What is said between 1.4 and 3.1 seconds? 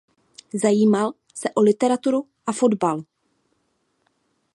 o literaturu a fotbal.